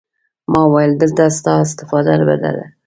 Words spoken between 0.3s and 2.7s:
ما وويل دلته ستا استفاده بده ده.